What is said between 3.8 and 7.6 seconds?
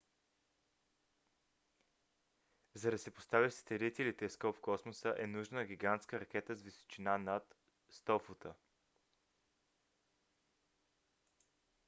или телескоп в космоса е нужна гигантска ракета с височина над